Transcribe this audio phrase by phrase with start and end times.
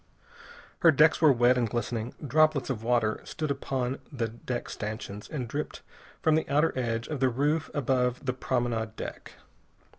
[0.79, 2.15] Her decks were wet and glistening.
[2.25, 5.83] Droplets of water stood upon the deck stanchions, and dripped
[6.23, 9.35] from the outer edge of the roof above the promenade deck.